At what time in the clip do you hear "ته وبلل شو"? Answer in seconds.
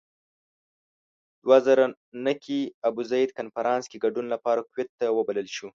4.99-5.69